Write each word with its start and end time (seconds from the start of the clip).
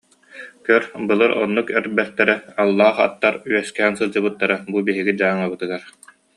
Көр, 0.69 0.85
былыр 1.11 1.31
оннук 1.41 1.67
эр 1.79 1.85
бэртэрэ, 1.97 2.35
аллаах 2.61 2.97
аттар 3.05 3.35
үөскээн 3.49 3.93
сылдьыбыттара 3.97 4.55
бу 4.71 4.77
биһиги 4.87 5.13
Дьааҥыбытыгар 5.19 5.83